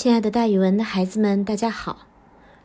[0.00, 2.06] 亲爱的，大语文的孩子们，大家好！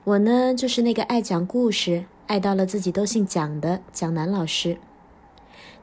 [0.06, 4.78] 我呢，就是那个爱讲故事、爱到了自己都姓蒋的蒋楠老师。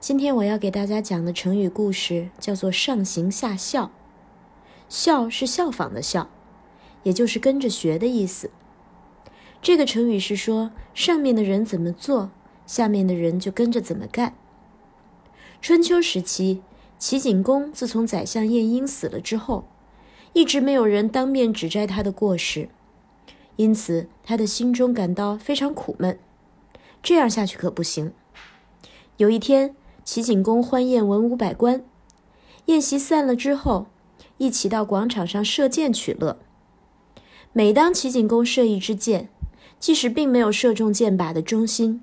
[0.01, 3.91] 今天我要给大家讲的成语故事叫做“上行下效”。
[4.89, 6.31] 效是效仿的效，
[7.03, 8.51] 也就是跟着学的意思。
[9.61, 12.31] 这个成语是说，上面的人怎么做，
[12.67, 14.35] 下面的人就跟着怎么干。
[15.61, 16.63] 春秋时期，
[16.99, 19.67] 齐景公自从宰相晏婴死了之后。
[20.33, 22.69] 一直没有人当面指摘他的过失，
[23.57, 26.19] 因此他的心中感到非常苦闷。
[27.03, 28.13] 这样下去可不行。
[29.19, 29.75] 有一天，
[30.05, 31.85] 齐景公欢宴文武百官，
[32.67, 33.87] 宴席散了之后，
[34.39, 36.39] 一起到广场上射箭取乐。
[37.53, 39.29] 每当齐景公射一支箭，
[39.79, 42.03] 即使并没有射中箭靶的中心，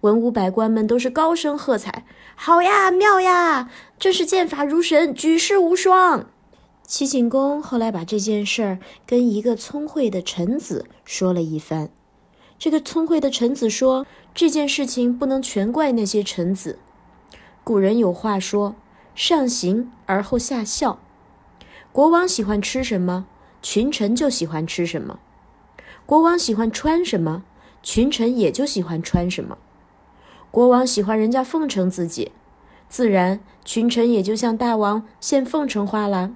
[0.00, 6.30] 文武百官们都是高声喝彩：“好呀，妙呀，真是箭法如神，举世无双。”
[6.88, 11.90] 齐景公后来把这件事儿跟一个聪慧的臣子说了一番。
[12.58, 16.78] 这个聪慧的臣子说：“这件事情不能全怪那些臣子。
[17.62, 18.74] 古人有话说
[19.14, 20.98] ：‘上行而后下效。’
[21.92, 23.26] 国王喜欢吃什么，
[23.60, 25.18] 群臣就喜欢吃什么；
[26.06, 27.44] 国王喜欢穿什么，
[27.82, 29.58] 群臣也就喜欢穿什么。
[30.50, 32.32] 国王喜欢人家奉承自己，
[32.88, 36.30] 自然群臣也就向大王献奉承话啦。”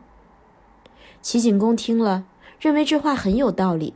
[1.23, 2.25] 齐景公听了，
[2.61, 3.95] 认为这话很有道理，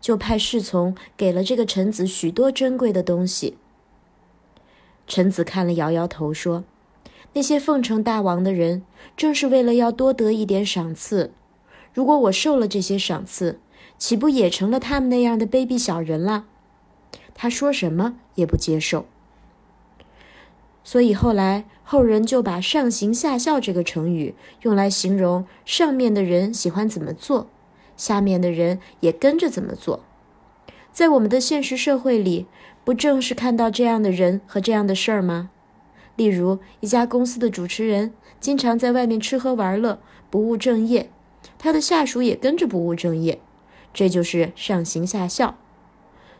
[0.00, 3.56] 就派侍从给了这个臣子许多珍贵的东西。
[5.06, 6.64] 臣子看了，摇摇头说
[7.34, 8.82] ：“那些奉承大王的人，
[9.16, 11.30] 正是为了要多得一点赏赐。
[11.92, 13.60] 如果我受了这些赏赐，
[13.96, 16.46] 岂不也成了他们那样的卑鄙小人了？”
[17.32, 19.06] 他说什么也不接受。
[20.86, 27.48] 所以后来后人就把“上行下效”这个成语用来形容上面的人喜欢怎么做，
[27.96, 30.04] 下面的人也跟着怎么做。
[30.92, 32.46] 在我们的现实社会里，
[32.84, 35.50] 不正是看到这样的人和这样的事儿吗？
[36.16, 41.10] 例如，一家公司的主持人经常在外面吃喝玩乐，不务正业，
[41.58, 43.40] 他的下属也跟着不务正业，
[43.94, 45.56] 这就是上行下效。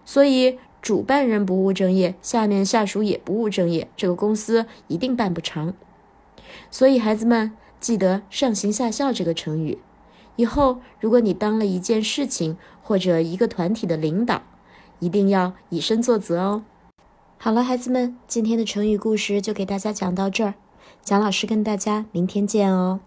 [0.05, 0.59] 所以。
[0.85, 5.73] 主办人不务正业，下面下属也不务正业，这个公司一定办不长。
[6.71, 9.79] 所以孩子们记得“上行下效”这个成语。
[10.37, 14.43] 以后如果你当了一件事情或者一个团体的领导，
[14.99, 16.65] 一定要以身作则哦。
[17.39, 20.53] 好了，孩子们，今天的成语故事就给大家讲到这儿。
[21.03, 23.01] 蒋老师跟大家明天见哦。